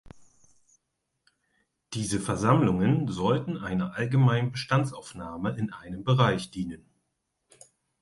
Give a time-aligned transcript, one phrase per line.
[1.93, 6.89] Diese Versammlungen sollten einer allgemeinen Bestandsaufnahme in einem Bereich dienen.